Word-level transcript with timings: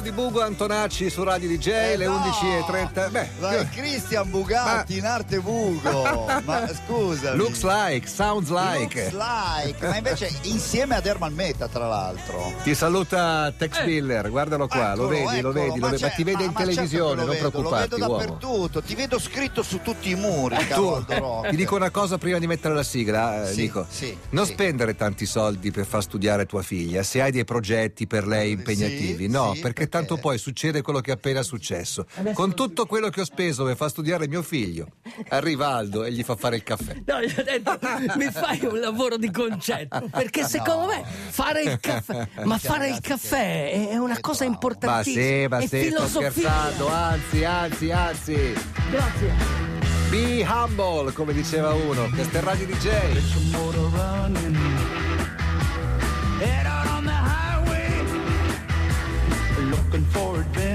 Di 0.00 0.12
Bugo 0.12 0.40
Antonacci 0.42 1.10
su 1.10 1.22
Radio 1.22 1.46
DJ, 1.48 1.68
Eh 1.68 1.96
le 1.98 2.06
no! 2.06 2.16
11.30. 2.18 3.10
Beh, 3.10 3.28
Dai, 3.38 3.68
Christian 3.68 4.30
Bugatti 4.30 4.96
in 4.96 5.04
arte 5.04 5.40
Bugo. 5.40 6.26
Ma 6.44 6.66
scusa. 6.72 7.34
looks 7.34 7.62
like, 7.62 8.08
sounds 8.08 8.48
like. 8.50 9.10
Looks 9.10 9.12
like. 9.12 9.86
Ma 9.86 9.96
invece 9.98 10.30
insieme 10.42 10.94
ad 10.96 11.04
Herman 11.04 11.34
Meta, 11.34 11.68
tra 11.68 11.86
l'altro. 11.86 12.52
Ti 12.62 12.74
saluta 12.74 13.52
Tex 13.56 13.84
Miller, 13.84 14.30
guardalo 14.30 14.66
qua, 14.68 14.94
lo 14.94 15.04
Eccolo, 15.04 15.08
vedi, 15.08 15.24
lo 15.24 15.30
eccolo, 15.50 15.52
vedi, 15.52 15.80
lo 15.80 15.88
vedi, 15.88 16.02
ma 16.02 16.08
ti 16.08 16.24
vede 16.24 16.42
in 16.44 16.50
ma 16.52 16.56
certo 16.58 16.70
televisione, 16.70 17.14
lo 17.14 17.26
non 17.26 17.34
vedo, 17.36 17.50
preoccuparti, 17.50 17.88
Lo 17.90 17.96
vedo 17.96 18.06
uomo. 18.10 18.18
dappertutto, 18.24 18.82
ti 18.82 18.94
vedo 18.94 19.18
scritto 19.18 19.62
su 19.62 19.80
tutti 19.82 20.10
i 20.10 20.14
muri, 20.14 20.56
Tu, 20.56 20.64
Cavaldo 20.66 21.14
Rock. 21.18 21.50
ti 21.50 21.56
dico 21.56 21.74
una 21.76 21.90
cosa 21.90 22.16
prima 22.16 22.38
di 22.38 22.46
mettere 22.46 22.74
la 22.74 22.82
sigla, 22.82 23.44
eh, 23.48 23.52
Sì, 23.52 23.60
dico, 23.60 23.86
sì, 23.88 24.16
non 24.30 24.46
sì. 24.46 24.52
spendere 24.52 24.96
tanti 24.96 25.26
soldi 25.26 25.70
per 25.70 25.84
far 25.84 26.02
studiare 26.02 26.46
tua 26.46 26.62
figlia, 26.62 27.02
se 27.02 27.20
hai 27.20 27.30
dei 27.30 27.44
progetti 27.44 28.06
per 28.06 28.26
lei 28.26 28.52
impegnativi, 28.52 29.24
Sì, 29.26 29.30
no, 29.30 29.54
perché- 29.60 29.88
tanto 29.90 30.16
poi 30.16 30.38
succede 30.38 30.80
quello 30.80 31.00
che 31.00 31.10
è 31.10 31.14
appena 31.14 31.42
successo. 31.42 32.06
Con 32.32 32.54
tutto 32.54 32.86
quello 32.86 33.10
che 33.10 33.20
ho 33.20 33.24
speso 33.24 33.64
per 33.64 33.76
far 33.76 33.90
studiare 33.90 34.26
mio 34.26 34.40
figlio, 34.42 34.86
arriva 35.28 35.74
Aldo 35.74 36.04
e 36.04 36.12
gli 36.12 36.22
fa 36.22 36.36
fare 36.36 36.56
il 36.56 36.62
caffè. 36.62 36.94
No, 37.04 37.20
gli 37.20 37.34
ho 37.38 37.42
detto, 37.42 37.78
mi 38.16 38.30
fai 38.30 38.60
un 38.64 38.80
lavoro 38.80 39.18
di 39.18 39.30
concetto, 39.30 40.08
perché 40.10 40.44
secondo 40.44 40.86
me 40.86 41.04
fare 41.04 41.62
il 41.62 41.78
caffè, 41.78 42.26
ma 42.44 42.56
fare 42.56 42.88
il 42.88 43.00
caffè 43.00 43.88
è 43.90 43.98
una 43.98 44.18
cosa 44.20 44.44
Ma 44.44 44.50
importantissima. 44.50 45.22
sì, 45.22 45.46
ma 45.48 45.60
sì, 45.60 45.90
sto 45.90 46.06
scherzando, 46.06 46.88
anzi, 46.88 47.44
anzi, 47.44 47.90
anzi. 47.90 48.54
Grazie. 48.90 49.68
Be 50.08 50.44
humble, 50.44 51.12
come 51.12 51.32
diceva 51.32 51.72
uno, 51.72 52.08
Radio 52.32 52.66
DJ. 52.66 53.68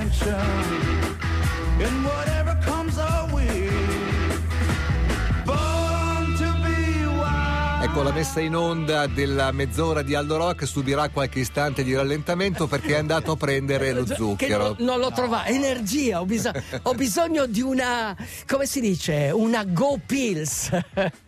Adventure. 0.06 0.36
And 1.84 2.06
whatever 2.06 2.58
comes 2.64 2.98
our 2.98 3.32
way. 3.34 3.54
Ecco 7.82 8.02
la 8.02 8.12
messa 8.12 8.40
in 8.42 8.56
onda 8.56 9.06
della 9.08 9.52
mezz'ora 9.52 10.02
di 10.02 10.16
Aldo 10.16 10.38
Rock 10.38 10.66
subirà 10.68 11.08
qualche 11.10 11.40
istante 11.40 11.84
di 11.84 11.94
rallentamento 11.94 12.66
perché 12.68 12.96
è 12.96 12.98
andato 12.98 13.32
a 13.32 13.36
prendere 13.38 13.94
lo 13.94 14.04
Che 14.06 14.16
zucchero. 14.16 14.76
non, 14.80 14.86
non 14.86 15.00
lo 15.00 15.12
trova, 15.12 15.46
energia, 15.46 16.20
ho, 16.20 16.26
bisogno- 16.26 16.62
ho 16.82 16.94
bisogno 16.96 17.46
di 17.46 17.62
una, 17.62 18.16
come 18.48 18.66
si 18.66 18.82
dice, 18.82 19.30
una 19.32 19.64
go 19.66 20.00
pills. 20.04 20.72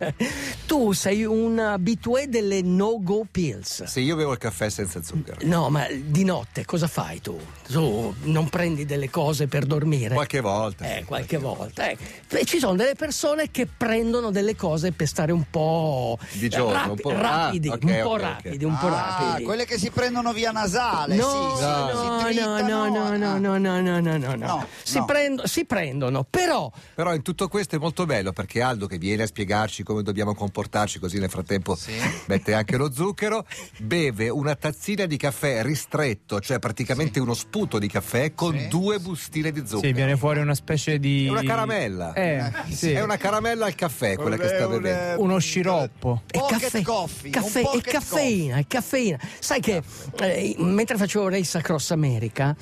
tu 0.66 0.92
sei 0.92 1.24
un 1.24 1.58
abitué 1.60 2.28
delle 2.28 2.60
no 2.60 2.98
go 3.00 3.24
pills. 3.30 3.84
Se 3.84 4.00
io 4.00 4.16
bevo 4.16 4.32
il 4.32 4.38
caffè 4.38 4.68
senza 4.68 5.00
zucchero. 5.02 5.38
No, 5.42 5.70
ma 5.70 5.86
di 5.90 6.24
notte 6.24 6.64
cosa 6.64 6.88
fai 6.88 7.20
tu? 7.20 7.38
Tu 7.70 8.14
non 8.22 8.48
prendi 8.48 8.86
delle 8.86 9.10
cose 9.10 9.46
per 9.46 9.66
dormire? 9.66 10.14
Qualche 10.14 10.40
volta. 10.40 10.84
Eh, 10.90 10.98
sì, 11.00 11.04
qualche 11.04 11.36
volta. 11.36 11.88
eh. 11.90 11.98
E 12.30 12.44
ci 12.46 12.58
sono 12.58 12.74
delle 12.76 12.94
persone 12.94 13.50
che 13.50 13.66
prendono 13.66 14.30
delle 14.30 14.56
cose 14.56 14.92
per 14.92 15.06
stare 15.06 15.32
un 15.32 15.44
po' 15.50 16.18
Di 16.32 16.48
giorno, 16.48 16.72
rapi- 16.72 16.88
un 16.90 16.96
po'- 16.96 17.10
rapidi, 17.12 17.68
ah, 17.68 17.72
ok, 17.74 17.82
un 17.84 17.98
po' 18.02 18.08
ok, 18.08 18.14
ok. 18.14 18.20
rapidi, 18.22 18.64
un 18.64 18.78
po' 18.78 18.86
Ah, 18.86 19.16
rapidi. 19.28 19.44
quelle 19.44 19.64
che 19.66 19.78
si 19.78 19.90
prendono 19.90 20.32
via 20.32 20.50
nasale, 20.50 21.16
No, 21.16 21.28
sì, 21.28 21.56
sì, 21.58 21.62
no, 21.62 22.28
si 22.28 22.38
no, 22.38 22.60
no, 22.60 22.88
no, 22.88 23.16
no, 23.16 23.32
Ah. 23.32 23.38
no, 23.38 23.58
no, 23.58 23.80
no, 23.80 23.80
no, 23.80 24.00
no, 24.00 24.16
no. 24.16 24.34
No, 24.36 24.66
Si, 24.82 24.98
no. 24.98 25.04
prendo- 25.04 25.46
si 25.46 25.64
prendono, 25.66 26.24
però 26.28 26.70
Però 26.94 27.14
in 27.14 27.20
tutto 27.22 27.48
questo 27.48 27.76
è 27.76 27.78
molto 27.78 28.06
bello 28.06 28.32
perché 28.32 28.62
Aldo 28.62 28.86
che 28.86 28.96
viene 28.98 29.24
a 29.24 29.26
spiegarci 29.26 29.82
come 29.82 30.02
dobbiamo 30.02 30.34
comportarci 30.34 30.98
così 30.98 31.18
nel 31.18 31.28
frattempo 31.30 31.74
Sì. 31.76 31.92
mette 32.26 32.54
anche 32.54 32.76
lo 32.78 32.90
zucchero, 32.92 33.44
beve 33.78 34.30
una 34.30 34.54
tazzina 34.54 35.04
di 35.04 35.16
caffè 35.18 35.62
ristretto, 35.62 36.40
cioè 36.40 36.58
praticamente 36.58 37.20
uno 37.20 37.34
sputo 37.58 37.78
di 37.80 37.88
caffè 37.88 38.34
con 38.34 38.56
Sì. 38.56 38.68
due 38.68 38.98
bustine 39.00 39.50
di 39.50 39.60
zucchero. 39.60 39.80
Sì, 39.80 39.92
viene 39.92 40.16
fuori 40.16 40.38
una 40.40 40.54
specie 40.54 40.98
di. 41.00 41.26
È 41.26 41.30
una 41.30 41.42
caramella. 41.42 42.12
Eh, 42.12 42.52
sì. 42.70 42.92
È 42.92 43.02
una 43.02 43.16
caramella 43.16 43.66
al 43.66 43.74
caffè 43.74 44.16
quella 44.16 44.36
che 44.36 44.46
sta 44.46 44.68
bevendo. 44.68 45.20
Uno 45.22 45.38
sciroppo. 45.38 46.22
è 46.30 46.38
caffè, 46.48 46.82
coffee, 46.82 47.30
caffè 47.30 47.60
è 47.60 47.62
pocket 47.62 47.92
caffeina, 47.92 48.56
è 48.58 48.66
caffeina. 48.68 49.18
Sai 49.40 49.60
che 49.60 49.82
eh, 50.20 50.54
mentre 50.58 50.96
facevo 50.96 51.28
Race 51.28 51.58
Across 51.58 51.90
America, 51.90 52.54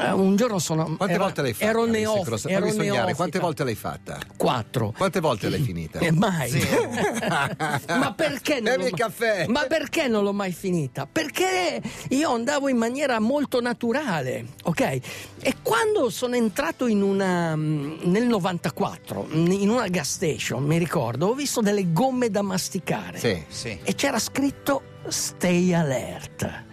eh, 0.00 0.12
un 0.12 0.34
giorno 0.36 0.58
sono. 0.58 0.96
Quante 0.96 1.14
era- 1.14 1.24
volte 1.24 1.42
l'hai 1.42 1.52
fatta? 1.52 1.66
Ero, 1.70 1.84
Race 1.84 1.98
neof- 1.98 2.20
Across? 2.22 2.46
ero 2.46 2.58
Fammi 2.60 2.70
sognare, 2.72 2.90
neofita. 2.96 3.14
quante 3.16 3.38
volte 3.38 3.64
l'hai 3.64 3.74
fatta? 3.74 4.18
Quattro. 4.36 4.94
Quante 4.96 5.20
volte 5.20 5.48
l'hai 5.50 5.60
finita? 5.60 5.98
Eh, 5.98 6.10
mai. 6.10 6.50
ma 7.88 8.14
perché 8.16 8.60
non 8.60 8.76
Bevi 8.76 8.84
il 8.86 8.94
caffè. 8.96 9.46
Ma 9.48 9.64
perché 9.68 10.08
non 10.08 10.22
l'ho 10.24 10.32
mai 10.32 10.52
finita? 10.52 11.06
Perché 11.10 11.80
io 12.10 12.32
andavo 12.32 12.68
in 12.68 12.76
maniera 12.78 13.18
molto 13.20 13.60
naturale, 13.60 14.37
ok? 14.64 14.80
E 15.40 15.54
quando 15.62 16.10
sono 16.10 16.34
entrato 16.34 16.86
in 16.86 17.02
una 17.02 17.54
mm, 17.56 18.00
nel 18.04 18.26
94 18.26 19.28
in 19.32 19.68
una 19.68 19.88
gas 19.88 20.10
station, 20.12 20.64
mi 20.64 20.78
ricordo, 20.78 21.26
ho 21.28 21.34
visto 21.34 21.60
delle 21.60 21.92
gomme 21.92 22.30
da 22.30 22.42
masticare. 22.42 23.18
Sì. 23.18 23.42
Sì. 23.48 23.78
E 23.82 23.94
c'era 23.94 24.18
scritto 24.18 24.82
Stay 25.08 25.72
alert. 25.72 26.64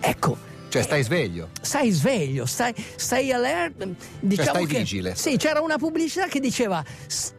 Ecco, 0.00 0.36
Cioè 0.68 0.82
stai 0.82 1.02
sveglio. 1.02 1.50
stai 1.60 1.90
sveglio, 1.90 2.46
stai, 2.46 2.74
stai 2.96 3.32
alert. 3.32 3.86
Diciamo 4.20 4.48
stai 4.48 4.66
che, 4.66 4.78
vigile. 4.78 5.14
Sì, 5.14 5.36
c'era 5.36 5.60
una 5.60 5.76
pubblicità 5.78 6.26
che 6.26 6.40
diceva 6.40 6.82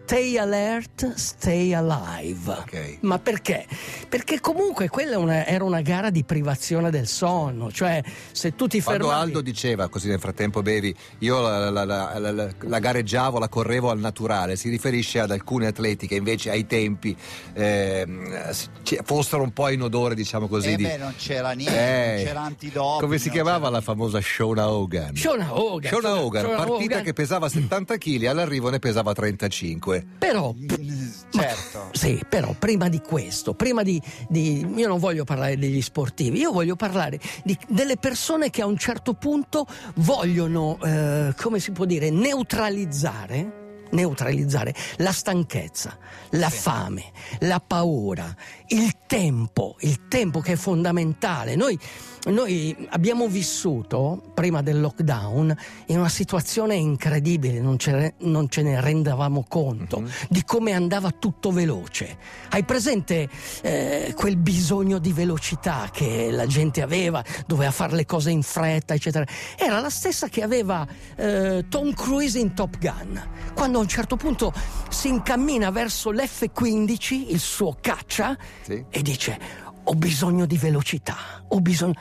stay 0.08 0.38
alert, 0.38 1.16
stay 1.16 1.74
alive. 1.74 2.50
Ok. 2.50 2.98
Ma 3.02 3.20
perché? 3.20 3.66
Perché 4.08 4.40
comunque 4.40 4.88
quella 4.88 5.18
una- 5.18 5.46
era 5.46 5.66
una 5.66 5.82
gara 5.82 6.10
di 6.10 6.24
privazione 6.24 6.90
del 6.90 7.08
sonno, 7.08 7.70
cioè 7.74 8.02
se 8.32 8.56
tu 8.56 8.68
ti 8.68 8.82
Quando 8.82 9.04
fermavi... 9.08 9.26
Aldo 9.28 9.42
diceva, 9.42 9.90
così 9.90 10.08
nel 10.08 10.20
frattempo 10.22 10.62
bevi, 10.62 10.96
io 11.20 11.42
la, 11.42 11.70
la- 11.70 11.84
la- 11.84 12.18
la- 12.20 12.32
la- 12.32 12.50
la 12.58 12.80
gareggiavo, 12.80 13.38
la 13.38 13.50
correvo 13.50 13.90
al 13.90 14.00
naturale, 14.00 14.56
si 14.56 14.70
riferisce 14.70 15.20
ad 15.20 15.30
alcuni 15.32 15.66
atleti 15.66 16.08
che 16.08 16.16
invece 16.16 16.52
ai 16.52 16.66
tempi 16.66 17.14
ci- 18.84 19.00
fossero 19.04 19.44
un 19.44 19.52
po' 19.52 19.68
in 19.68 19.82
odore, 19.82 20.16
diciamo 20.16 20.48
così, 20.48 20.72
Eh 20.72 20.76
di... 20.78 20.84
beh, 20.84 20.98
non 20.98 21.14
c'era 21.18 21.52
niente, 21.52 21.76
Eh, 21.78 22.16
non 22.16 22.26
c'era 22.26 22.42
antidoping. 22.44 23.02
Come 23.02 23.18
si 23.18 23.30
chiamava 23.30 23.70
la 23.70 23.82
famosa 23.82 24.22
Shona 24.22 24.70
Hogan? 24.72 25.16
Shona 25.18 25.54
Hogan. 25.54 25.92
Shona 25.92 26.16
Hogan, 26.16 26.44
Shona 26.46 26.56
partita 26.56 26.94
Hogan. 26.94 27.04
che 27.04 27.12
pesava 27.12 27.50
70 27.50 27.98
kg, 27.98 28.24
all'arrivo 28.24 28.70
ne 28.70 28.80
pesava 28.80 29.12
35. 29.12 29.96
Però 30.18 30.54
Certo. 31.30 31.90
Sì, 31.92 32.20
però 32.28 32.54
prima 32.58 32.90
di 32.90 33.00
questo, 33.02 33.54
prima 33.54 33.84
di, 33.84 34.02
di- 34.30 34.66
Io 34.76 34.88
non 34.88 34.98
voglio 35.00 35.24
parlare 35.24 35.58
degli 35.58 35.82
sportivi, 35.82 36.40
io 36.40 36.52
voglio 36.52 36.76
parlare 36.76 37.20
di- 37.44 37.58
delle 37.68 37.98
persone 37.98 38.50
che 38.50 38.62
a 38.62 38.66
un 38.66 38.78
certo 38.78 39.14
punto 39.14 39.66
vogliono, 39.96 40.80
eh, 40.84 41.34
come 41.40 41.60
si 41.60 41.72
può 41.72 41.86
dire, 41.86 42.10
neutralizzare. 42.10 43.66
Neutralizzare 43.90 44.76
la 44.98 45.14
stanchezza, 45.14 45.98
la 46.32 46.50
fame, 46.50 47.04
la 47.40 47.62
paura, 47.66 48.36
il 48.68 48.92
tempo, 49.08 49.78
il 49.80 50.10
tempo 50.10 50.42
che 50.42 50.54
è 50.54 50.56
fondamentale. 50.58 51.56
Noi, 51.56 51.80
noi 52.32 52.76
abbiamo 52.90 53.28
vissuto, 53.28 54.22
prima 54.34 54.62
del 54.62 54.80
lockdown, 54.80 55.56
in 55.88 56.00
una 56.00 56.10
situazione 56.10 56.76
incredibile, 56.76 57.60
non 57.60 57.78
ce, 57.78 58.16
non 58.20 58.50
ce 58.50 58.62
ne 58.62 58.82
rendavamo 58.82 59.46
conto 59.48 60.04
di 60.30 60.44
come 60.44 60.74
andava 60.74 61.12
tutto 61.12 61.52
veloce. 61.52 62.18
Hai 62.50 62.64
presente 62.64 63.30
eh, 63.62 64.14
quel 64.16 64.38
bisogno 64.38 65.00
di 65.00 65.14
velocità 65.14 65.90
che 65.92 66.30
la 66.32 66.46
gente 66.46 66.82
aveva, 66.82 67.24
doveva 67.46 67.72
fare 67.72 67.96
le 67.96 68.06
cose 68.06 68.32
in 68.32 68.44
fretta, 68.44 68.94
eccetera? 68.94 69.26
Era 69.58 69.80
la 69.80 69.90
stessa 69.90 70.28
che 70.28 70.44
aveva 70.44 70.86
eh, 71.16 71.66
Tom 71.70 71.94
Cruise 71.94 72.38
in 72.40 72.54
Top 72.54 72.78
Gun, 72.78 73.22
quando 73.54 73.78
a 73.78 73.82
un 73.82 73.88
certo 73.88 74.16
punto 74.16 74.54
si 74.90 75.08
incammina 75.08 75.70
verso 75.72 76.12
l'F-15, 76.12 77.32
il 77.32 77.40
suo 77.40 77.78
caccia, 77.80 78.38
Sì. 78.62 78.84
e 78.90 79.02
dice 79.02 79.66
ho 79.90 79.94
bisogno 79.96 80.46
di 80.46 80.58
velocità, 80.58 81.16
ho 81.48 81.62
bisogno... 81.62 81.94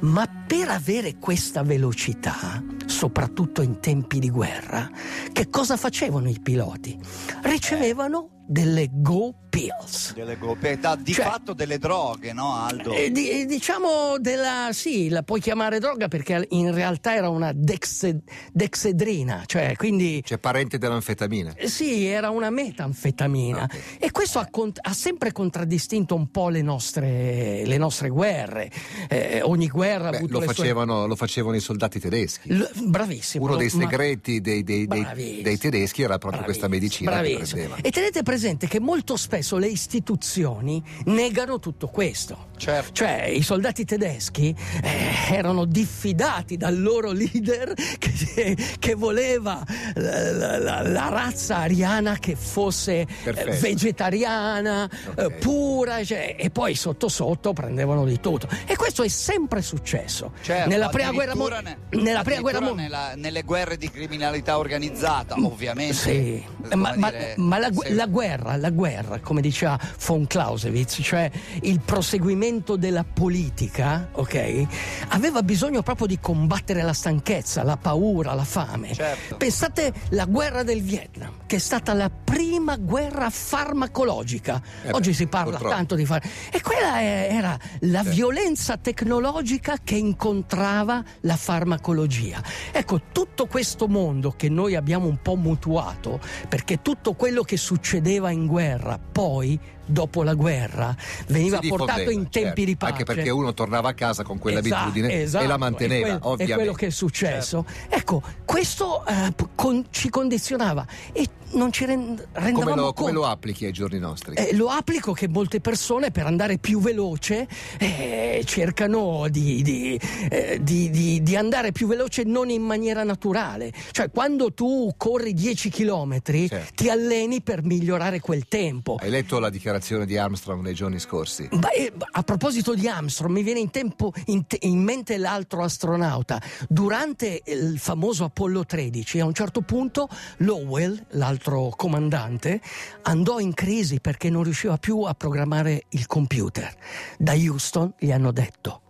Ma 0.00 0.26
per 0.46 0.68
avere 0.68 1.16
questa 1.18 1.62
velocità, 1.62 2.62
soprattutto 2.84 3.62
in 3.62 3.80
tempi 3.80 4.18
di 4.18 4.28
guerra, 4.28 4.90
che 5.32 5.48
cosa 5.48 5.76
facevano 5.76 6.28
i 6.28 6.38
piloti? 6.40 6.98
Ricevevano 7.42 8.44
delle 8.46 8.88
go 8.92 9.45
pills. 9.60 10.12
Delle 10.14 10.36
proprietà 10.36 10.96
di 10.96 11.12
Cioè- 11.14 11.24
fatto 11.24 11.54
delle 11.54 11.78
droghe, 11.78 12.32
no 12.34 12.54
Aldo? 12.56 12.92
Eh, 12.92 13.10
di- 13.10 13.30
eh, 13.30 13.46
diciamo 13.46 14.18
della 14.18 14.68
sì, 14.72 15.08
la 15.08 15.22
puoi 15.22 15.40
chiamare 15.40 15.78
droga 15.78 16.08
perché 16.08 16.46
in 16.50 16.74
realtà 16.74 17.14
era 17.14 17.28
una 17.30 17.52
dexe- 17.54 18.20
dexedrina, 18.52 19.44
cioè 19.46 19.74
quindi 19.76 20.22
Cioè 20.24 20.38
parente 20.38 20.76
dell'anfetamina. 20.76 21.54
eh, 21.56 21.68
Sì, 21.68 22.04
era 22.06 22.28
una 22.30 22.50
metanfetamina 22.50 23.62
Ok. 23.62 23.96
e 23.98 24.10
questo 24.10 24.38
ha, 24.40 24.46
cont- 24.50 24.78
ha 24.82 24.92
sempre 24.92 25.32
contraddistinto 25.32 26.14
un 26.14 26.30
po' 26.30 26.48
le 26.50 26.60
nostre, 26.62 27.64
le 27.64 27.76
nostre 27.78 28.08
guerre. 28.10 28.70
Eh, 29.08 29.40
ogni 29.42 29.68
guerra 29.68 30.08
ha 30.08 30.10
Beh, 30.10 30.16
avuto 30.18 30.32
lo, 30.34 30.40
le 30.40 30.46
facevano, 30.46 31.06
lo 31.06 31.16
facevano 31.16 31.56
i 31.56 31.60
soldati 31.60 31.98
tedeschi. 31.98 32.48
sue... 32.52 32.56
L- 32.58 32.88
bravissimo. 32.90 33.44
Uno 33.44 33.56
dei 33.56 33.70
ma- 33.72 33.80
segreti 33.88 34.40
dei, 34.40 34.62
dei- 34.62 34.86
dei- 34.86 35.00
Bravissimo. 35.00 35.42
dei 35.42 35.56
tedeschi 35.58 36.02
era 36.02 36.18
proprio 36.18 36.42
questa 36.42 36.68
Bravissimo, 36.68 37.10
medicina 37.10 37.22
che 37.22 37.46
bravissimo. 37.46 37.76
E 37.80 37.90
tenete 37.90 38.22
presente 38.22 38.66
che 38.66 38.80
molto 38.80 39.16
spesso 39.16 39.45
le 39.54 39.68
istituzioni 39.68 40.82
negano 41.04 41.60
tutto 41.60 41.86
questo. 41.86 42.48
Certo. 42.56 42.92
Cioè, 42.92 43.24
i 43.26 43.42
soldati 43.42 43.84
tedeschi 43.84 44.52
eh, 44.82 45.34
erano 45.34 45.64
diffidati 45.66 46.56
dal 46.56 46.80
loro 46.80 47.12
leader 47.12 47.74
che, 47.98 48.56
che 48.78 48.94
voleva 48.94 49.62
la, 49.94 50.32
la- 50.32 50.58
la- 50.58 50.82
la 50.82 51.08
razza 51.08 51.58
ariana 51.58 52.18
che 52.18 52.34
fosse 52.34 53.00
eh, 53.00 53.06
Perfetto. 53.24 53.60
vegetariana, 53.60 54.88
eh, 55.16 55.30
pura, 55.32 56.02
cioè, 56.02 56.34
e 56.38 56.50
poi 56.50 56.74
sotto 56.74 57.08
sotto 57.08 57.52
prendevano 57.52 58.04
di 58.06 58.18
tutto. 58.20 58.48
E 58.66 58.74
questo 58.76 59.02
è 59.02 59.08
sempre 59.08 59.60
successo. 59.62 60.32
Certo, 60.40 60.68
nella 60.68 60.88
prima 60.88 61.12
guerra 61.12 61.34
mo- 61.34 61.44
addirittura 61.44 61.76
ne- 61.90 62.02
nella 62.02 62.22
prima 62.22 62.40
guerra 62.40 62.58
addirittura 62.58 62.74
mo- 62.74 62.74
nella- 62.74 63.14
nelle 63.16 63.42
guerre 63.42 63.76
di 63.76 63.90
criminalità 63.90 64.56
organizzata, 64.58 65.34
ovviamente. 65.38 65.94
Sì, 65.94 66.42
ma, 66.74 66.94
ma- 66.96 67.10
dire, 67.10 67.34
ma 67.36 67.58
la, 67.58 67.68
gu- 67.70 67.84
se- 67.84 67.92
la 67.92 68.06
guerra, 68.06 68.56
la 68.56 68.70
guerra, 68.70 69.20
come 69.20 69.35
diceva 69.40 69.78
von 70.06 70.26
Clausewitz, 70.26 70.98
cioè 71.02 71.30
il 71.62 71.80
proseguimento 71.80 72.76
della 72.76 73.04
politica, 73.04 74.08
ok? 74.12 74.66
Aveva 75.08 75.42
bisogno 75.42 75.82
proprio 75.82 76.06
di 76.06 76.18
combattere 76.20 76.82
la 76.82 76.92
stanchezza, 76.92 77.62
la 77.62 77.76
paura, 77.76 78.34
la 78.34 78.44
fame. 78.44 78.92
Certo. 78.94 79.36
Pensate 79.36 79.92
la 80.10 80.24
guerra 80.24 80.62
del 80.62 80.82
Vietnam, 80.82 81.32
che 81.46 81.56
è 81.56 81.58
stata 81.58 81.92
la 81.94 82.10
prima 82.10 82.76
guerra 82.76 83.30
farmacologica. 83.30 84.60
Eh 84.84 84.90
Oggi 84.92 85.10
beh, 85.10 85.16
si 85.16 85.26
parla 85.26 85.50
purtroppo. 85.52 85.74
tanto 85.74 85.94
di 85.94 86.04
fare. 86.04 86.28
E 86.50 86.60
quella 86.60 87.02
era 87.02 87.58
la 87.80 88.02
Sì. 88.02 88.08
violenza 88.10 88.76
tecnologica 88.76 89.76
che 89.82 89.96
incontrava 89.96 91.02
la 91.20 91.36
farmacologia. 91.36 92.42
Ecco, 92.72 93.00
tutto 93.12 93.46
questo 93.46 93.86
mondo 93.88 94.32
che 94.36 94.48
noi 94.48 94.74
abbiamo 94.74 95.06
un 95.06 95.18
po' 95.22 95.36
mutuato, 95.36 96.20
perché 96.48 96.82
tutto 96.82 97.14
quello 97.14 97.42
che 97.42 97.56
succedeva 97.56 98.30
in 98.30 98.46
guerra, 98.46 98.98
poi, 99.16 99.58
dopo 99.86 100.22
la 100.22 100.34
guerra, 100.34 100.94
veniva 101.28 101.58
Si 101.62 101.68
portato 101.68 102.10
in 102.10 102.28
tempi 102.28 102.40
certo, 102.40 102.64
di 102.64 102.76
pace. 102.76 102.92
Anche 102.92 103.04
perché 103.04 103.30
uno 103.30 103.54
tornava 103.54 103.90
a 103.90 103.94
casa 103.94 104.22
con 104.22 104.38
quell'abitudine 104.38 105.06
Esatto, 105.06 105.22
esatto, 105.22 105.44
e 105.44 105.46
la 105.48 105.56
manteneva, 105.56 106.06
è 106.06 106.10
quel- 106.18 106.32
ovviamente. 106.32 106.52
È 106.52 106.56
quello 106.56 106.72
che 106.72 106.86
è 106.86 106.90
successo. 106.90 107.64
Ecco, 107.88 108.22
questo 108.44 109.04
eh, 109.06 109.32
con- 109.54 109.86
ci 109.90 110.08
condizionava 110.10 110.86
e 111.12 111.26
non 111.52 111.70
ci 111.72 111.84
ren- 111.84 112.20
rendevamo 112.32 112.58
Come 112.64 112.74
lo, 112.74 112.82
conto. 112.82 113.00
come 113.00 113.12
lo 113.12 113.26
applichi 113.26 113.64
ai 113.66 113.72
giorni 113.72 113.98
nostri? 114.00 114.34
Eh, 114.34 114.54
lo 114.54 114.68
applico 114.68 115.12
che 115.12 115.28
molte 115.28 115.60
persone 115.60 116.10
per 116.10 116.26
andare 116.26 116.58
più 116.58 116.80
veloce 116.80 117.46
eh, 117.78 118.42
cercano 118.44 119.28
di, 119.30 119.62
di, 119.62 119.98
eh, 120.28 120.58
di- 120.60 120.90
di- 120.90 121.22
di 121.22 121.36
andare 121.36 121.70
più 121.72 121.86
veloce 121.86 122.24
non 122.24 122.50
in 122.50 122.62
maniera 122.62 123.04
naturale. 123.04 123.72
Cioè 123.92 124.10
quando 124.10 124.52
tu 124.52 124.92
corri 124.96 125.32
10 125.34 125.70
km 125.70 126.20
Certo. 126.24 126.56
ti 126.74 126.90
alleni 126.90 127.40
per 127.40 127.62
migliorare 127.62 128.18
quel 128.20 128.46
tempo. 128.48 128.96
Hai 129.00 129.10
letto 129.10 129.38
la 129.38 129.48
dichiarazione 129.48 129.74
di 130.04 130.16
Armstrong 130.16 130.62
nei 130.62 130.74
giorni 130.74 130.98
scorsi? 130.98 131.48
Ma, 131.52 131.70
eh, 131.70 131.92
a 132.12 132.22
proposito 132.22 132.74
di 132.74 132.88
Armstrong, 132.88 133.32
mi 133.32 133.42
viene 133.42 133.60
in, 133.60 133.70
tempo- 133.70 134.12
in 134.26 134.46
te- 134.46 134.58
in 134.62 134.82
mente 134.82 135.16
l'altro 135.16 135.62
astronauta. 135.62 136.40
Durante 136.68 137.42
il 137.46 137.78
famoso 137.78 138.24
Apollo 138.24 138.64
13, 138.64 139.20
a 139.20 139.24
un 139.24 139.34
certo 139.34 139.60
punto 139.62 140.08
Lowell, 140.38 141.04
l'altro 141.10 141.72
comandante, 141.76 142.60
andò 143.02 143.38
in 143.38 143.54
crisi 143.54 144.00
perché 144.00 144.30
non 144.30 144.42
riusciva 144.42 144.76
più 144.76 145.02
a 145.02 145.14
programmare 145.14 145.84
il 145.90 146.06
computer. 146.06 146.74
Da 147.18 147.32
Houston 147.34 147.94
gli 147.98 148.12
hanno 148.12 148.32
detto: 148.32 148.80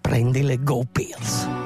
prendi 0.00 0.42
le 0.42 0.62
Go 0.62 0.84
Pills. 0.90 1.65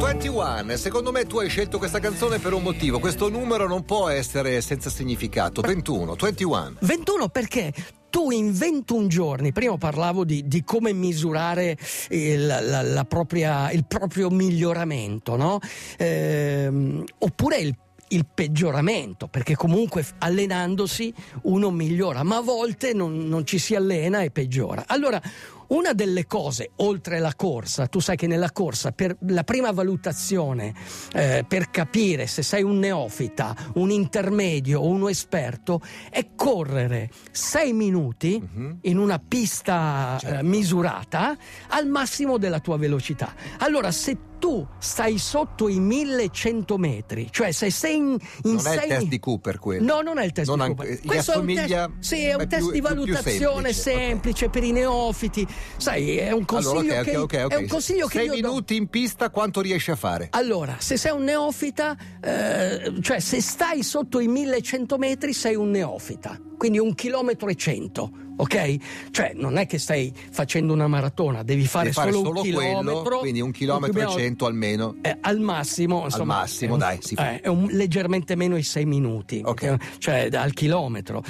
21, 0.00 0.76
secondo 0.76 1.12
me 1.12 1.26
tu 1.26 1.38
hai 1.38 1.48
scelto 1.50 1.76
questa 1.76 1.98
canzone 2.00 2.38
per 2.38 2.54
un 2.54 2.62
motivo. 2.62 2.98
Questo 2.98 3.28
numero 3.28 3.68
non 3.68 3.84
può 3.84 4.08
essere 4.08 4.60
senza 4.62 4.88
significato. 4.88 5.60
21, 5.60 6.14
21. 6.14 6.72
21 6.80 7.28
perché 7.28 7.72
tu 8.08 8.30
in 8.30 8.50
21 8.52 9.06
giorni, 9.08 9.52
prima 9.52 9.76
parlavo 9.76 10.24
di, 10.24 10.48
di 10.48 10.64
come 10.64 10.94
misurare 10.94 11.76
il, 12.08 12.46
la- 12.46 12.82
la 12.82 13.04
propria- 13.04 13.70
il 13.72 13.84
proprio 13.86 14.30
miglioramento, 14.30 15.36
no? 15.36 15.58
Ehm, 15.98 17.04
oppure 17.18 17.58
il 17.58 17.76
il 18.12 18.26
peggioramento, 18.26 19.28
perché 19.28 19.54
comunque 19.54 20.04
allenandosi 20.18 21.14
uno 21.42 21.70
migliora, 21.70 22.24
ma 22.24 22.38
a 22.38 22.40
volte 22.40 22.92
non, 22.92 23.28
non 23.28 23.46
ci 23.46 23.56
si 23.60 23.76
allena 23.76 24.22
e 24.22 24.32
peggiora. 24.32 24.82
Allora, 24.88 25.22
una 25.70 25.92
delle 25.92 26.26
cose, 26.26 26.70
oltre 26.76 27.18
la 27.18 27.34
corsa, 27.34 27.86
tu 27.86 28.00
sai 28.00 28.16
che 28.16 28.26
nella 28.26 28.50
corsa, 28.52 28.92
per 28.92 29.16
la 29.28 29.44
prima 29.44 29.70
valutazione, 29.70 30.74
eh, 31.12 31.44
per 31.46 31.70
capire 31.70 32.26
se 32.26 32.42
sei 32.42 32.62
un 32.62 32.78
neofita, 32.78 33.54
un 33.74 33.90
intermedio 33.90 34.80
o 34.80 34.86
uno 34.88 35.08
esperto, 35.08 35.80
è 36.10 36.30
correre 36.34 37.10
6 37.30 37.72
minuti 37.72 38.40
Mhm. 38.40 38.78
in 38.82 38.98
una 38.98 39.18
pista 39.18 40.16
eh, 40.16 40.20
Certo. 40.20 40.44
misurata 40.46 41.36
al 41.68 41.86
massimo 41.86 42.36
della 42.38 42.60
tua 42.60 42.76
velocità. 42.76 43.32
Allora, 43.58 43.90
se 43.92 44.16
tu 44.40 44.66
stai 44.78 45.18
sotto 45.18 45.68
i 45.68 45.78
1100 45.78 46.76
metri, 46.78 47.28
cioè 47.30 47.52
se 47.52 47.70
sei 47.70 47.96
in, 47.96 48.04
in 48.06 48.18
Non 48.42 48.54
è 48.66 48.72
il 48.74 48.78
sei- 48.80 48.88
test 48.88 49.06
di 49.06 49.18
Cooper 49.20 49.58
quello. 49.60 49.84
No, 49.84 50.00
non 50.00 50.18
è 50.18 50.24
il 50.24 50.32
test 50.32 50.48
Non 50.48 50.58
di 50.58 50.64
an- 50.64 50.74
Cooper. 50.74 51.00
Questo 51.04 51.32
è 51.32 51.36
un 51.36 51.46
test, 51.54 51.90
sì, 52.00 52.22
è 52.24 52.34
un 52.34 52.48
test 52.48 52.62
più- 52.62 52.72
di 52.72 52.80
più- 52.80 52.88
più 52.88 52.96
valutazione 52.96 53.72
semplice, 53.72 54.00
semplice 54.00 54.48
per 54.48 54.64
i 54.64 54.72
neofiti. 54.72 55.46
Sai, 55.76 56.16
è 56.16 56.32
un 56.32 56.44
consiglio 56.44 56.80
allora, 56.80 56.98
ok, 57.00 57.04
che, 57.04 57.16
ok, 57.16 57.42
ok. 57.44 57.52
È 57.52 57.56
un 57.56 57.66
consiglio 57.68 58.06
che 58.08 58.18
Sei 58.18 58.26
do. 58.28 58.34
minuti 58.34 58.74
in 58.76 58.88
pista, 58.88 59.30
quanto 59.30 59.60
riesci 59.60 59.90
a 59.92 59.96
fare? 59.96 60.28
Allora, 60.30 60.76
se 60.80 60.96
sei 60.96 61.12
un 61.12 61.22
neofita, 61.24 61.96
eh, 62.20 62.92
cioè 63.00 63.20
se 63.20 63.40
stai 63.40 63.82
sotto 63.82 64.18
i 64.20 64.26
1100 64.28 64.96
metri 64.98 65.32
sei 65.32 65.54
un 65.54 65.70
neofita, 65.70 66.38
quindi 66.56 66.78
un 66.78 66.94
chilometro 66.94 67.48
e 67.48 67.54
cento, 67.54 68.10
ok? 68.40 68.76
Cioè 69.10 69.32
non 69.34 69.56
è 69.56 69.66
che 69.66 69.78
stai 69.78 70.12
facendo 70.30 70.72
una 70.72 70.86
maratona, 70.88 71.42
devi 71.42 71.66
fare, 71.66 71.84
Devi 71.84 71.94
fare 71.94 72.12
solo, 72.12 72.24
solo 72.26 72.38
un 72.40 72.44
chilometro. 72.44 73.00
quello, 73.02 73.18
quindi 73.18 73.40
un 73.40 73.50
chilometro 73.50 74.00
e 74.00 74.08
cento 74.08 74.46
almeno. 74.46 74.96
eh, 75.02 75.16
al 75.20 75.38
massimo, 75.40 76.04
insomma, 76.04 76.38
massimo, 76.38 76.70
è 76.70 76.72
un- 76.74 76.78
dai, 76.78 76.98
si 77.00 77.14
fa. 77.14 77.32
eh, 77.34 77.40
è 77.40 77.48
un- 77.48 77.68
leggermente 77.70 78.34
meno 78.36 78.56
i 78.56 78.62
6 78.62 78.84
minuti, 78.86 79.42
Ok. 79.44 79.62
eh, 79.62 79.78
cioè 79.98 80.28
al 80.32 80.52
chilometro. 80.52 81.22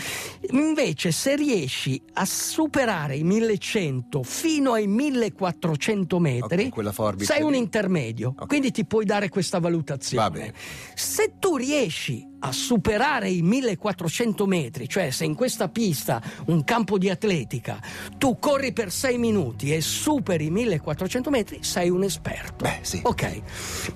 Invece, 0.50 1.12
se 1.12 1.36
riesci 1.36 2.00
a 2.14 2.24
superare 2.24 3.16
i 3.16 3.22
1100 3.24 4.22
fino 4.22 4.72
ai 4.72 4.86
1400 4.86 6.18
metri, 6.18 6.64
Ok, 6.64 6.68
quella 6.70 6.92
forbice 6.92 7.32
sei 7.32 7.42
un 7.42 7.54
intermedio, 7.54 8.34
Ok. 8.38 8.46
quindi 8.46 8.70
ti 8.70 8.84
puoi 8.84 9.04
dare 9.04 9.28
questa 9.28 9.58
valutazione. 9.58 10.22
Va 10.22 10.30
bene. 10.30 10.52
Se 10.94 11.34
tu 11.38 11.56
riesci 11.56 12.26
a 12.40 12.52
superare 12.52 13.28
i 13.28 13.42
1400 13.42 14.46
metri, 14.46 14.88
cioè 14.88 15.10
se 15.10 15.24
in 15.24 15.34
questa 15.34 15.68
pista, 15.68 16.22
un 16.46 16.64
campo 16.64 16.98
di 16.98 17.08
atletica, 17.10 17.80
tu 18.18 18.38
corri 18.38 18.72
per 18.72 18.90
6 18.90 19.18
minuti 19.18 19.74
e 19.74 19.80
superi 19.80 20.46
i 20.46 20.50
1400 20.50 21.30
metri, 21.30 21.58
sei 21.62 21.90
un 21.90 22.02
esperto. 22.02 22.64
Beh, 22.64 22.78
sì. 22.82 23.00
Ok, 23.02 23.42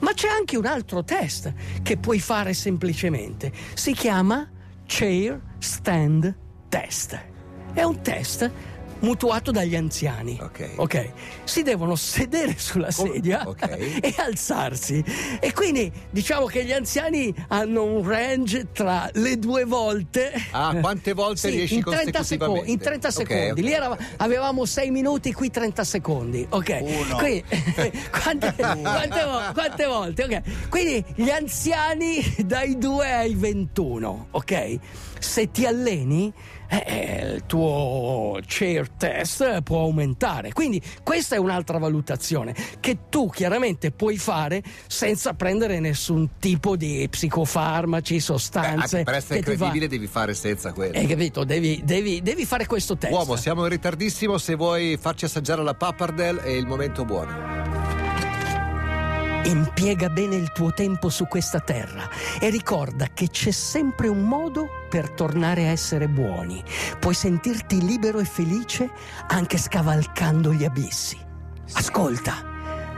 ma 0.00 0.12
c'è 0.12 0.28
anche 0.28 0.56
un 0.56 0.66
altro 0.66 1.04
test 1.04 1.52
che 1.82 1.96
puoi 1.96 2.20
fare 2.20 2.54
semplicemente. 2.54 3.52
Si 3.74 3.92
chiama 3.92 4.48
Chair 4.86 5.40
Stand 5.58 6.36
Test. 6.68 7.20
È 7.72 7.82
un 7.82 8.00
test 8.02 8.50
mutuato 9.04 9.50
dagli 9.50 9.76
anziani. 9.76 10.38
Ok. 10.40 11.10
Si 11.44 11.62
devono 11.62 11.94
sedere 11.94 12.54
sulla 12.58 12.90
sedia 12.90 13.46
ok. 13.46 13.62
e 14.02 14.14
alzarsi. 14.18 15.04
E 15.40 15.52
quindi 15.52 15.92
diciamo 16.10 16.46
che 16.46 16.64
gli 16.64 16.72
anziani 16.72 17.32
hanno 17.48 17.84
un 17.84 18.06
range 18.08 18.72
tra 18.72 19.08
le 19.12 19.38
due 19.38 19.64
volte. 19.64 20.32
Ah, 20.50 20.74
quante 20.80 21.12
volte 21.12 21.50
Sì, 21.50 21.56
riesci 21.56 21.74
in 21.76 21.82
30 21.84 22.10
consecutivamente? 22.18 22.66
secondi, 22.66 22.72
in 22.72 22.78
30 22.78 23.08
Ok, 23.08 23.14
secondi. 23.14 23.50
ok. 23.50 23.58
Lì 23.58 23.72
era- 23.72 23.96
avevamo 24.16 24.64
6 24.64 24.90
minuti, 24.90 25.32
qui 25.32 25.50
30 25.50 25.84
secondi. 25.84 26.46
Ok. 26.48 26.78
Uno. 26.80 27.16
Quindi, 27.16 27.44
quante, 28.10 28.54
quante 28.56 29.52
quante 29.52 29.84
volte? 29.86 30.24
Ok. 30.24 30.68
Quindi 30.68 31.04
gli 31.16 31.28
anziani 31.30 32.22
dai 32.44 32.78
2 32.78 33.12
ai 33.12 33.34
21, 33.34 34.28
ok? 34.30 34.78
Se 35.18 35.50
ti 35.50 35.64
alleni, 35.66 36.32
eh, 36.68 36.84
eh, 36.86 37.32
il 37.34 37.42
tuo 37.46 38.38
chair 38.46 38.88
test 38.90 39.62
può 39.62 39.80
aumentare. 39.80 40.52
Quindi 40.52 40.80
questa 41.02 41.36
è 41.36 41.38
un'altra 41.38 41.78
valutazione 41.78 42.54
che 42.80 43.08
tu 43.08 43.28
chiaramente 43.30 43.90
puoi 43.90 44.16
fare 44.18 44.62
senza 44.86 45.34
prendere 45.34 45.80
nessun 45.80 46.30
tipo 46.38 46.76
di 46.76 47.06
psicofarmaci, 47.08 48.14
Beh, 48.14 48.20
sostanze. 48.20 48.96
anche 48.98 49.02
per 49.04 49.14
essere 49.14 49.40
credibile 49.40 49.88
devi 49.88 50.06
fare 50.06 50.34
senza 50.34 50.72
quello. 50.72 50.96
Hai 50.98 51.06
capito? 51.06 51.44
Devi, 51.44 51.80
devi- 51.84 52.22
devi 52.22 52.44
fare 52.44 52.66
questo 52.66 52.96
test. 52.96 53.12
Uomo, 53.12 53.36
siamo 53.36 53.62
in 53.62 53.68
ritardissimo. 53.70 54.38
Se 54.38 54.54
vuoi 54.54 54.96
farci 55.00 55.24
assaggiare 55.24 55.62
la 55.62 55.74
Pappardelle 55.74 56.42
è 56.42 56.50
il 56.50 56.66
momento 56.66 57.04
buono. 57.04 57.53
Impiega 59.44 60.08
bene 60.08 60.36
il 60.36 60.52
tuo 60.52 60.72
tempo 60.72 61.10
su 61.10 61.26
questa 61.26 61.60
terra 61.60 62.08
e 62.40 62.48
ricorda 62.48 63.08
che 63.12 63.28
c'è 63.28 63.50
sempre 63.50 64.08
un 64.08 64.22
modo 64.22 64.68
per 64.88 65.10
tornare 65.10 65.66
a 65.66 65.70
essere 65.70 66.08
buoni. 66.08 66.64
Puoi 66.98 67.14
sentirti 67.14 67.84
libero 67.84 68.20
e 68.20 68.24
felice 68.24 68.90
anche 69.26 69.58
scavalcando 69.58 70.52
gli 70.52 70.64
abissi. 70.64 71.18
Ascolta, 71.74 72.52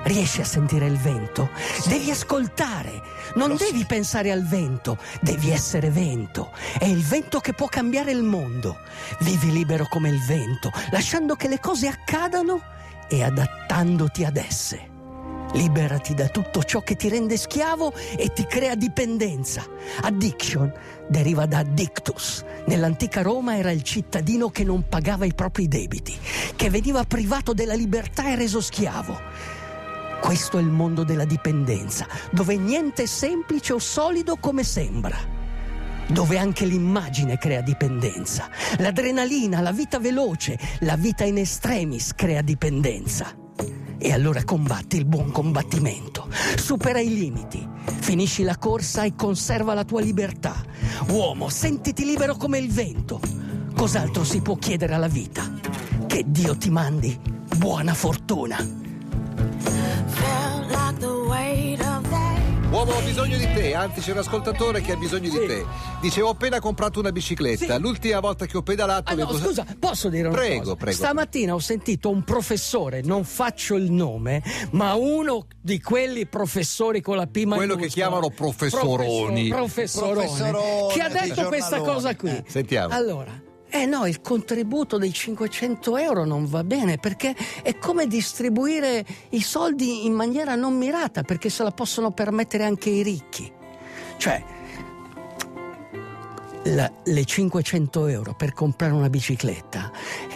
Riesci 0.07 0.41
a 0.41 0.45
sentire 0.45 0.87
il 0.87 0.99
vento? 0.99 1.51
Devi 1.89 2.13
ascoltare. 2.13 3.03
Non 3.35 3.57
devi 3.57 3.85
pensare 3.85 4.31
al 4.31 4.45
vento, 4.45 4.99
devi 5.21 5.51
essere 5.51 5.91
vento. 5.91 6.53
È 6.79 6.85
il 6.85 7.03
vento 7.03 7.41
che 7.41 7.55
può 7.55 7.67
cambiare 7.67 8.13
il 8.13 8.23
mondo. 8.23 8.79
Vivi 9.21 9.51
libero 9.51 9.89
come 9.89 10.09
il 10.09 10.23
vento, 10.25 10.71
lasciando 10.93 11.35
che 11.35 11.49
le 11.49 11.59
cose 11.59 11.89
accadano 11.89 12.63
e 13.09 13.25
adattandoti 13.25 14.25
ad 14.25 14.37
esse. 14.37 14.95
Liberati 15.57 16.13
da 16.13 16.29
tutto 16.29 16.63
ciò 16.63 16.83
che 16.83 16.97
ti 16.97 17.09
rende 17.09 17.39
schiavo 17.39 17.95
e 18.17 18.31
ti 18.35 18.45
crea 18.45 18.75
dipendenza. 18.75 19.65
Addiction 20.03 20.71
deriva 21.09 21.47
da 21.47 21.59
addictus. 21.59 22.45
Nell'antica 22.67 23.23
Roma 23.23 23.57
era 23.57 23.71
il 23.71 23.83
cittadino 23.83 24.51
che 24.51 24.65
non 24.65 24.87
pagava 24.87 25.25
i 25.25 25.33
propri 25.33 25.67
debiti, 25.67 26.15
che 26.55 26.69
veniva 26.69 27.05
privato 27.05 27.55
della 27.55 27.73
libertà 27.73 28.29
e 28.29 28.37
reso 28.37 28.61
schiavo. 28.61 29.19
Questo 30.21 30.59
è 30.59 30.61
il 30.61 30.69
mondo 30.69 31.05
della 31.05 31.25
dipendenza, 31.25 32.07
dove 32.31 32.57
niente 32.57 33.05
è 33.05 33.07
semplice 33.07 33.73
o 33.73 33.79
solido 33.79 34.37
come 34.37 34.63
sembra. 34.63 35.17
Dove 36.07 36.37
anche 36.37 36.67
l'immagine 36.67 37.39
crea 37.39 37.63
dipendenza. 37.63 38.51
L'adrenalina, 38.79 39.61
la 39.61 39.73
vita 39.73 39.99
veloce, 39.99 40.59
la 40.81 40.97
vita 40.97 41.25
in 41.25 41.39
extremis 41.39 42.13
crea 42.15 42.43
dipendenza. 42.43 43.45
E 44.07 44.13
allora 44.13 44.45
combatti 44.45 44.99
il 44.99 45.05
buon 45.05 45.33
combattimento. 45.33 46.29
Supera 46.55 47.01
i 47.01 47.13
limiti. 47.13 47.69
Finisci 47.99 48.45
la 48.45 48.57
corsa 48.57 49.03
e 49.03 49.17
conserva 49.17 49.75
la 49.75 49.83
tua 49.83 50.01
libertà. 50.01 50.55
Uomo, 51.09 51.49
sentiti 51.49 52.05
libero 52.05 52.37
come 52.37 52.59
il 52.59 52.71
vento. 52.71 53.21
Cos'altro 53.75 54.23
si 54.23 54.41
può 54.43 54.55
chiedere 54.55 54.95
alla 54.95 55.09
vita? 55.09 55.53
Che 56.07 56.23
Dio 56.25 56.57
ti 56.57 56.71
mandi 56.71 57.19
buona 57.57 57.95
fortuna. 57.95 58.86
Uomo, 62.77 62.93
ho 62.93 63.01
bisogno 63.01 63.39
di 63.39 63.51
te, 63.55 63.73
anzi 63.75 64.01
c'è 64.03 64.13
un 64.13 64.19
ascoltatore 64.19 64.83
che 64.83 64.93
ha 64.93 64.97
bisogno 64.97 65.31
di 65.31 65.39
Sì. 65.41 65.47
te. 65.47 65.65
Dice, 66.03 66.21
ho 66.21 66.29
appena 66.29 66.61
comprato 66.61 67.01
una 67.01 67.11
bicicletta, 67.11 67.77
Sì. 67.77 67.81
l'ultima 67.81 68.21
volta 68.21 68.45
che 68.45 68.55
ho 68.55 68.63
pedalato... 68.63 69.11
Ah, 69.11 69.15
no, 69.15 69.23
avevo- 69.23 69.39
scusa, 69.39 69.65
posso 69.79 70.11
dire 70.11 70.29
una 70.29 70.37
Prego, 70.37 70.61
cosa? 70.61 70.75
prego. 70.77 70.95
Stamattina 70.97 71.55
ho 71.55 71.59
sentito 71.59 72.11
un 72.11 72.23
professore, 72.23 73.01
non 73.01 73.25
faccio 73.25 73.77
il 73.77 73.91
nome, 73.91 74.43
ma 74.73 74.93
uno 74.93 75.47
di 75.59 75.81
quelli 75.81 76.27
professori 76.27 77.01
con 77.01 77.17
la 77.17 77.27
P 77.27 77.31
Quello 77.45 77.55
che 77.55 77.57
maiuscola. 77.57 77.87
chiamano 77.89 78.29
professoroni. 78.29 79.49
Professor- 79.49 80.13
professorone, 80.13 80.27
Professorone 80.51 80.93
che 80.93 81.01
ha 81.01 81.09
di 81.09 81.29
detto 81.31 81.47
questa 81.49 81.81
cosa 81.81 82.15
qui. 82.15 82.29
Eh, 82.29 82.45
sentiamo. 82.47 82.93
Allora, 82.93 83.41
eh 83.69 83.85
no, 83.87 84.07
il 84.07 84.21
contributo 84.21 84.97
dei 84.97 85.13
500 85.13 85.97
euro 85.97 86.25
non 86.25 86.47
va 86.47 86.65
bene 86.65 86.99
perché 86.99 87.35
è 87.63 87.77
come 87.79 88.07
distribuire 88.07 89.05
i 89.31 89.41
soldi 89.41 90.07
in 90.07 90.13
maniera 90.13 90.55
non 90.55 90.77
mirata 90.77 91.23
perché 91.23 91.51
se 91.51 91.63
la 91.63 91.73
possono 91.73 92.13
permettere 92.13 92.65
anche 92.65 92.91
i 92.91 93.03
ricchi. 93.03 93.53
Cioè, 94.19 94.43
la- 96.65 96.91
le 97.05 97.25
500 97.25 98.07
euro 98.07 98.35
per 98.35 98.53
comprare 98.53 98.93
una 98.93 99.09
bicicletta 99.11 99.91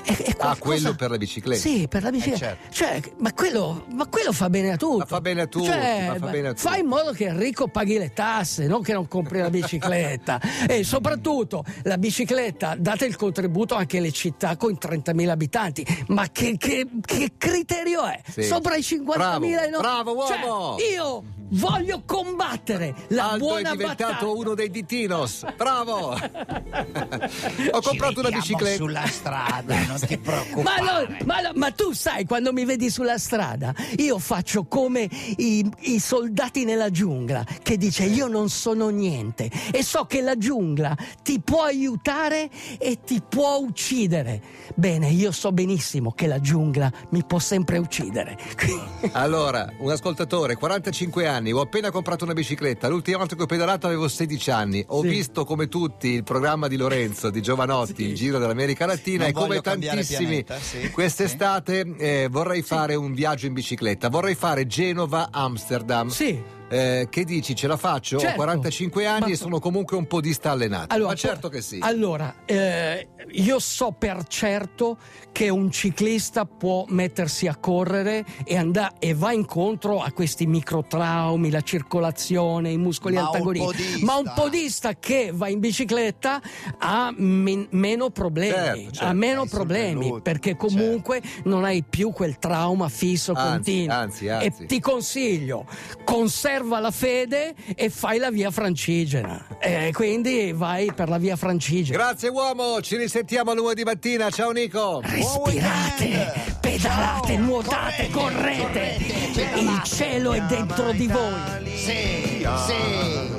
è, 0.04 0.16
è 0.16 0.30
Ah, 0.30 0.34
qualcosa- 0.56 0.58
quello 0.60 0.94
per 0.94 1.10
la 1.10 1.16
bicicletta. 1.18 1.60
Sì, 1.60 1.86
per 1.88 2.02
la 2.02 2.10
bicicletta. 2.10 2.52
Eh, 2.52 2.56
certo. 2.70 3.08
Cioè, 3.10 3.12
ma 3.18 3.32
quello, 3.32 3.84
ma 3.92 4.06
quello 4.06 4.32
fa 4.32 4.48
bene 4.50 4.72
a 4.72 4.76
tutti. 4.76 4.98
Ma 4.98 5.04
fa 5.06 5.20
bene 5.20 5.40
a 5.42 5.46
tutti, 5.46 5.66
Cioè, 5.66 6.14
fa 6.18 6.26
bene 6.28 6.48
a 6.48 6.50
tutti. 6.54 6.62
Fai 6.68 6.80
in 6.80 6.86
modo 6.86 7.12
che 7.12 7.24
il 7.24 7.34
ricco 7.34 7.68
paghi 7.68 7.98
le 7.98 8.12
tasse, 8.12 8.66
non 8.66 8.82
che 8.82 8.92
non 8.92 9.06
compri 9.08 9.38
la 9.40 9.50
bicicletta. 9.50 10.40
e 10.68 10.84
soprattutto 10.84 11.64
la 11.82 11.98
bicicletta, 11.98 12.74
date 12.78 13.04
il 13.06 13.16
contributo 13.16 13.74
anche 13.74 13.98
alle 13.98 14.12
città 14.12 14.56
con 14.56 14.76
30.000 14.80 15.28
abitanti. 15.28 15.86
Ma 16.08 16.28
che, 16.30 16.56
che- 16.58 16.86
che 17.04 17.32
criterio 17.36 18.04
è? 18.06 18.20
Sì. 18.28 18.42
Sopra 18.42 18.76
i 18.76 18.80
50.000 18.80 19.04
Bravo, 19.04 19.46
no? 19.70 19.78
bravo, 19.78 20.14
uomo! 20.14 20.76
Cioè, 20.78 20.92
io 20.92 21.22
voglio 21.50 22.02
combattere 22.04 22.94
la 23.08 23.30
Aldo 23.30 23.44
buona 23.44 23.70
è 23.70 23.76
diventato 23.76 24.12
battaglia. 24.12 24.32
uno 24.32 24.54
dei 24.54 24.70
ditinos. 24.70 25.44
Bravo! 25.56 26.10
ho 27.70 27.80
comprato 27.80 28.20
una 28.20 28.30
bicicletta. 28.30 28.76
sulla 28.76 29.06
strada, 29.06 29.86
non 29.86 29.98
ti 30.00 30.16
preoccupare. 30.18 30.82
Ma, 30.82 31.00
no, 31.00 31.16
ma 31.24 31.40
no, 31.40 31.50
ma 31.54 31.70
tu 31.70 31.92
sai, 31.92 32.24
quando 32.24 32.52
mi 32.52 32.64
vedi 32.64 32.90
sulla 32.90 33.18
strada, 33.18 33.74
io 33.96 34.18
faccio 34.18 34.64
come 34.64 35.08
i, 35.36 35.68
i 35.80 35.98
soldati 35.98 36.64
nella 36.64 36.90
giungla, 36.90 37.44
che 37.62 37.76
dice 37.76 38.04
io 38.04 38.26
non 38.26 38.48
sono 38.48 38.88
niente 38.88 39.50
e 39.72 39.82
so 39.82 40.04
che 40.06 40.20
la 40.20 40.36
giungla 40.36 40.96
ti 41.22 41.40
può 41.40 41.62
aiutare 41.62 42.48
e 42.78 43.00
ti 43.04 43.22
può 43.26 43.58
uccidere. 43.58 44.42
Bene, 44.74 45.08
io 45.10 45.32
so 45.32 45.52
benissimo 45.52 46.12
che 46.12 46.26
la 46.26 46.40
giungla 46.40 46.90
mi 47.10 47.24
può 47.24 47.38
sempre 47.38 47.78
uccidere. 47.78 48.38
Allora, 49.12 49.72
un 49.78 49.90
ascoltatore, 49.90 50.56
45 50.56 51.26
anni, 51.26 51.39
ho 51.52 51.60
appena 51.60 51.90
comprato 51.90 52.24
una 52.24 52.34
bicicletta. 52.34 52.88
L'ultima 52.88 53.16
volta 53.18 53.34
che 53.36 53.42
ho 53.42 53.46
pedalato 53.46 53.86
avevo 53.86 54.06
16 54.08 54.50
anni. 54.50 54.84
Ho 54.88 55.00
Sì. 55.02 55.08
visto 55.08 55.44
come 55.44 55.68
tutti 55.68 56.08
il 56.08 56.22
programma 56.24 56.68
di 56.68 56.76
Lorenzo, 56.76 57.30
di 57.30 57.40
Giovanotti, 57.42 58.04
il 58.04 58.14
Giro 58.14 58.38
dell'America 58.38 58.84
Latina 58.86 59.24
Non 59.24 59.30
e 59.30 59.32
come 59.32 59.60
tantissimi 59.60 60.44
pianeta, 60.44 60.58
sì, 60.58 60.90
quest'estate 60.90 61.94
eh, 61.98 62.28
vorrei 62.30 62.62
fare 62.62 62.94
un 62.94 63.14
viaggio 63.14 63.46
in 63.46 63.54
bicicletta. 63.54 64.08
Vorrei 64.08 64.34
fare 64.34 64.66
Genova-Amsterdam. 64.66 66.08
Sì. 66.08 66.58
Eh, 66.70 67.08
che 67.10 67.24
dici, 67.24 67.54
ce 67.56 67.66
la 67.66 67.76
faccio? 67.76 68.16
Ho 68.16 68.20
Certo. 68.20 68.36
45 68.36 69.04
anni 69.06 69.20
Ma- 69.20 69.28
e 69.32 69.36
sono 69.36 69.58
comunque 69.58 69.96
un 69.96 70.06
podista 70.06 70.52
allenato. 70.52 70.94
Allora, 70.94 71.10
Ma 71.10 71.14
certo 71.16 71.48
che 71.48 71.60
sì. 71.62 71.78
Allora, 71.80 72.32
eh, 72.44 73.08
io 73.32 73.58
so 73.58 73.90
per 73.90 74.24
certo 74.28 74.96
che 75.32 75.48
un 75.48 75.70
ciclista 75.72 76.44
può 76.44 76.84
mettersi 76.88 77.48
a 77.48 77.56
correre 77.56 78.24
e, 78.44 78.56
andà- 78.56 78.92
e 79.00 79.14
va 79.14 79.32
incontro 79.32 80.00
a 80.00 80.12
questi 80.12 80.46
microtraumi, 80.46 81.50
la 81.50 81.60
circolazione, 81.62 82.70
i 82.70 82.78
muscoli 82.78 83.16
Ma 83.16 83.22
antagonisti. 83.26 84.04
Ma 84.04 84.16
un 84.16 84.30
podista 84.34 84.94
che 84.94 85.32
va 85.34 85.48
in 85.48 85.58
bicicletta 85.58 86.40
ha 86.78 87.12
men- 87.16 87.66
meno 87.70 88.10
problemi. 88.10 88.52
Certo, 88.54 88.90
certo. 88.92 89.04
ha 89.06 89.12
meno 89.12 89.46
problemi 89.46 89.98
velluto, 90.04 90.22
perché 90.22 90.56
comunque 90.56 91.20
non 91.44 91.64
hai 91.64 91.82
più 91.82 92.12
quel 92.12 92.38
trauma 92.38 92.88
fisso 92.88 93.32
Anzi, 93.32 93.50
continuo. 93.50 93.94
anzi, 93.94 94.28
anzi. 94.28 94.62
E 94.62 94.66
ti 94.66 94.78
consiglio, 94.80 95.66
conserva 96.04 96.58
la 96.68 96.90
fede 96.90 97.54
e 97.74 97.90
fai 97.90 98.18
la 98.18 98.30
via 98.30 98.50
francigena. 98.50 99.46
E 99.60 99.90
quindi 99.92 100.52
vai 100.52 100.92
per 100.92 101.08
la 101.08 101.18
via 101.18 101.36
francigena. 101.36 101.96
Grazie 101.96 102.28
uomo, 102.28 102.80
ci 102.80 102.96
risentiamo 102.96 103.54
lunedì 103.54 103.82
mattina. 103.84 104.30
Ciao 104.30 104.50
Nico. 104.50 105.00
Respirate, 105.02 106.32
pedalate, 106.60 107.34
Ciao, 107.34 107.42
nuotate, 107.42 108.10
correte. 108.10 108.62
correte, 108.62 109.58
Il 109.60 109.80
cielo 109.84 110.32
è 110.32 110.40
dentro 110.42 110.92
di 110.92 111.06
voi. 111.06 111.66
Sì, 111.76 112.46
sì. 112.66 113.38